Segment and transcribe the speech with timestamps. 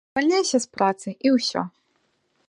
[0.13, 1.61] Звальняйся з працы, і ўсё.